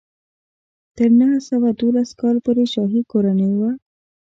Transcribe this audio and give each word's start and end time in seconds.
تر 0.97 1.09
نهه 1.19 1.37
سوه 1.49 1.69
دولس 1.81 2.09
کال 2.21 2.35
پورې 2.45 2.63
شاهي 2.73 3.01
کورنۍ 3.11 3.51
وه. 3.59 3.71